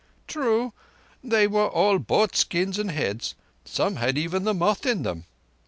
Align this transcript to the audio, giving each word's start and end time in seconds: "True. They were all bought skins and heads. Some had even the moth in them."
"True. 0.25 0.73
They 1.23 1.45
were 1.45 1.67
all 1.67 1.99
bought 1.99 2.35
skins 2.35 2.79
and 2.79 2.89
heads. 2.89 3.35
Some 3.65 3.97
had 3.97 4.17
even 4.17 4.45
the 4.45 4.53
moth 4.55 4.83
in 4.83 5.03
them." 5.03 5.25